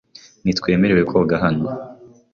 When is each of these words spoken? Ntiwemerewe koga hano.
Ntiwemerewe 0.43 1.03
koga 1.09 1.35
hano. 1.43 1.67